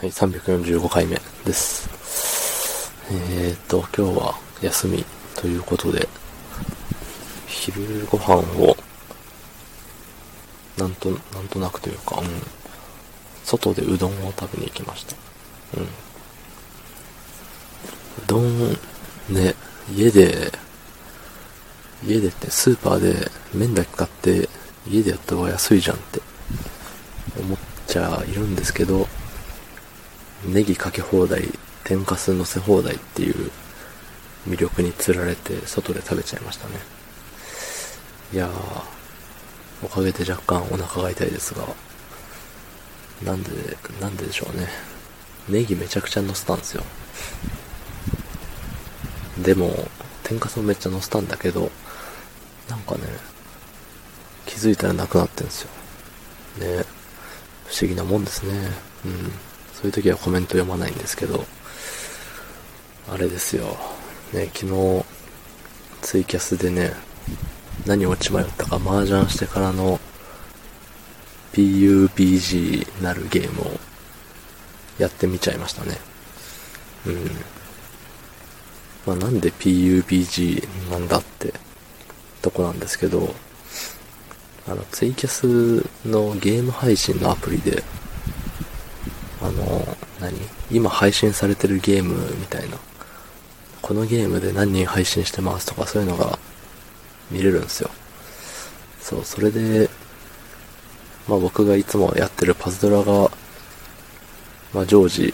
[0.00, 2.92] はい、345回目です。
[3.10, 6.08] えーと、今日は休みということで、
[7.48, 8.76] 昼ご飯を、
[10.76, 12.26] なんと、なんとなくというか、うん、
[13.42, 15.16] 外でうどんを食べに行きました。
[15.76, 15.82] うん。
[15.82, 15.88] う
[18.28, 18.70] どん、
[19.30, 19.56] ね、
[19.92, 20.52] 家で、
[22.06, 24.48] 家でってスーパーで麺だけ買って
[24.86, 26.20] 家でやった方が安いじゃんって
[27.40, 27.58] 思っ
[27.88, 29.08] ちゃいるんですけど、
[30.44, 31.48] ネギかけ放題、
[31.84, 33.50] 天かす乗せ放題っていう
[34.48, 36.74] 魅力に釣られて外で食べちゃいましたね。
[38.32, 38.50] いやー、
[39.82, 41.66] おかげで若干お腹が痛いですが、
[43.24, 43.50] なんで、
[44.00, 44.68] なんででしょうね。
[45.48, 46.84] ネギめちゃくちゃ乗せたんですよ。
[49.42, 49.88] でも、
[50.24, 51.70] 天かすもめっちゃ乗せたんだけど、
[52.68, 53.00] なんかね、
[54.46, 55.70] 気づいたらなくなってんですよ。
[56.60, 56.84] ね
[57.66, 58.70] 不思議なもんですね。
[59.04, 59.32] うん。
[59.80, 61.46] そういう時はコメント読まないんですけど、
[63.08, 63.76] あれですよ。
[64.32, 65.04] ね、昨日、
[66.02, 66.92] ツイキャスでね、
[67.86, 70.00] 何落ち迷ったか麻雀してからの
[71.52, 73.80] PUBG なるゲームを
[74.98, 75.96] やってみちゃいましたね。
[77.06, 77.14] うん。
[79.06, 81.54] まあなんで PUBG なんだって
[82.42, 83.32] とこなんですけど、
[84.66, 87.84] あの、ツイキャスのゲーム配信のアプリで、
[90.70, 92.76] 今配信されてるゲームみたいな、
[93.80, 96.38] このゲームで何人配信してますとかそういうのが
[97.30, 97.90] 見れるんですよ。
[99.00, 99.88] そう、それで、
[101.26, 103.30] まあ僕がいつもやってるパズドラが、
[104.74, 105.32] まあ常時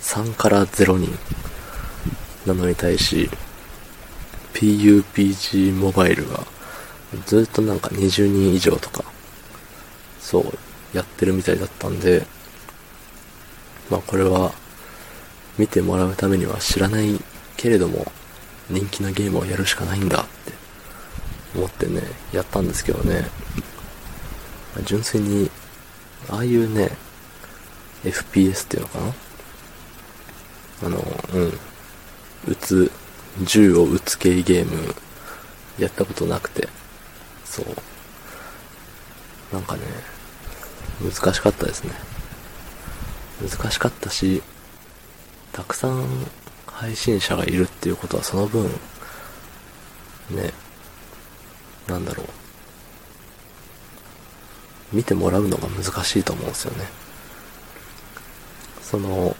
[0.00, 1.18] 3から0人
[2.46, 3.28] なのに対し、
[4.54, 6.44] PUPG モバイルが
[7.26, 9.04] ずっとなんか20人以上とか、
[10.20, 10.58] そう、
[10.96, 12.26] やってるみたいだったんで、
[13.90, 14.52] まあこれは
[15.58, 17.18] 見てもらうためには知らない
[17.56, 18.12] けれども
[18.70, 20.52] 人気のゲームをやるしかないんだって
[21.56, 23.26] 思ってね、やったんですけどね、
[24.76, 25.50] ま純粋に、
[26.28, 26.90] ああいうね、
[28.04, 29.14] FPS っていうのかな？
[30.84, 30.98] あの、
[31.32, 31.58] うん、
[32.46, 32.92] 撃つ、
[33.42, 34.94] 銃を撃つ系ゲーム、
[35.78, 36.68] やったことなくて、
[37.46, 37.66] そう。
[39.54, 39.80] なんかね、
[41.02, 41.92] 難しかったですね。
[43.40, 44.42] 難しかったし、
[45.52, 46.06] たくさん
[46.66, 48.64] 配信者がいるっていうことはその分、
[50.30, 50.52] ね、
[51.86, 52.26] なんだろう。
[54.92, 56.86] 見てもらうのが難しいと思うんですよね。
[58.82, 59.36] その、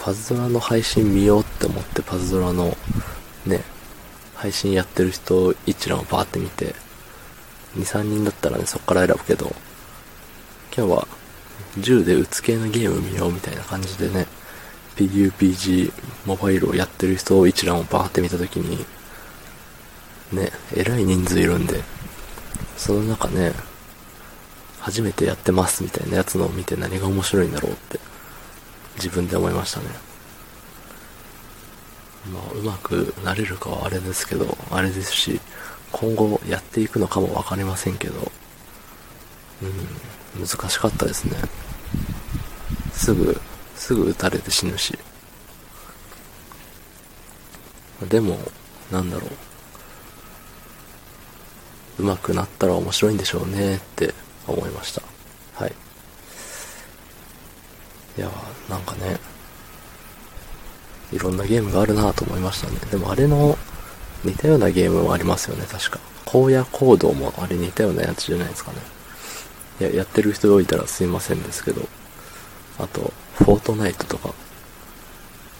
[0.00, 2.76] パズドラの配信見ようって思ってパズドラの
[3.46, 3.62] ね、
[4.34, 6.74] 配信やってる人一覧をバーって見て、
[7.76, 9.54] 2、3人だったらね、そっから選ぶけど、
[10.76, 11.08] 今日は
[11.78, 14.26] 銃で撃つ系のゲーム見ようみたいな感じでね、
[14.96, 15.92] PUPG
[16.26, 18.84] モバイルをやってる人を一覧をバーって見たときに、
[20.32, 21.82] ね、えらい人数いるんで、
[22.76, 23.52] その中ね、
[24.80, 27.98] 初めてやってますみたいなやつのを見て何が面白いんだろうって
[28.96, 29.86] 自分で思いましたね。
[32.32, 35.40] まあ、うまくなれるかはあれですけど、あれですし、
[35.92, 38.32] 今後やっていくのかもわかりませんけど、
[39.62, 39.88] うん、
[40.36, 41.36] 難しかったですね。
[42.92, 43.40] すぐ、
[43.76, 44.98] すぐ撃たれて死ぬし。
[48.08, 48.38] でも、
[48.90, 49.26] なんだろ
[51.98, 52.02] う。
[52.02, 54.14] 上手くなったら面白いんでしょうねって
[54.46, 55.02] 思いました。
[55.54, 55.74] はい。
[58.16, 58.30] いや、
[58.68, 59.18] なんかね、
[61.12, 62.76] いろんなゲームがあるなと思いましたね。
[62.90, 63.58] でもあれの
[64.24, 65.98] 似たようなゲームもありますよね、確か。
[66.26, 68.78] 荒野行動もあれ似たようなやつじゃないですかね。
[69.80, 71.88] いや、やってる人がいたらすいませんですけど。
[72.78, 74.34] あと、フォートナイトとか。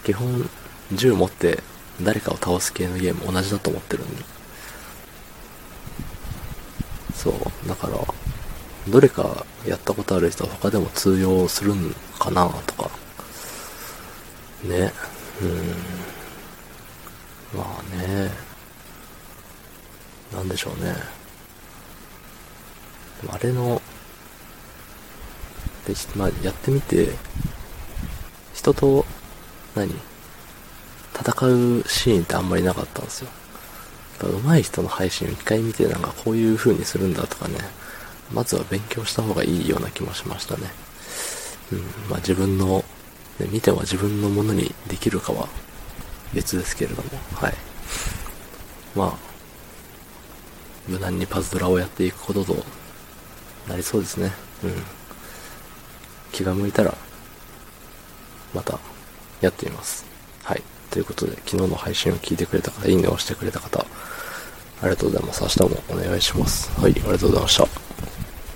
[0.04, 0.48] 基本、
[0.92, 1.62] 銃持って
[2.02, 4.24] 誰かを倒す系のゲーム同じだと思ってるんで。
[7.14, 7.98] そう、だから、
[8.88, 12.90] どれかやったことある人は他でも通用するんかなとか。
[14.64, 14.92] ね。
[15.42, 15.44] う
[17.56, 17.58] ん。
[17.58, 18.30] まあね。
[20.32, 20.94] なんでしょうね。
[23.28, 23.82] あれの、
[25.88, 27.08] で、まあ、やってみて、
[28.54, 29.04] 人と、
[29.74, 29.92] 何？
[31.14, 33.30] 戦うシーンってあんまりなかったんですよ。
[34.22, 37.58] やっぱ上手い人の配信を一回見てなんかこういう風にするんだとかね、
[38.32, 40.70] まずは勉強した方がいいような気もしましたね。
[41.72, 42.84] うん、まあ自分の
[43.40, 45.48] ね、見ては自分のものにできるかは
[46.34, 47.54] 別ですけれども、はい。
[48.94, 49.14] まあ、
[50.88, 52.64] 無難にパズドラをやっていくことと
[53.68, 54.32] なりそうですね。
[54.64, 54.82] うん。
[56.38, 56.94] 気が向いたら
[58.54, 58.78] また
[59.40, 60.06] やってみます。
[60.44, 60.62] はい。
[60.90, 63.84] ということで、昨日の配信を聞いてくれた方、いいねを押してくれた方、あ
[64.84, 65.42] りがとうございます。
[65.42, 66.70] 明日もお願いします。
[66.80, 67.87] はい、ありがとうございました。